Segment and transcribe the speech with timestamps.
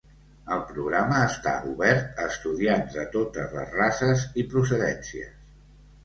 [0.53, 5.37] El programa està obert a estudiants de totes les races i procedències.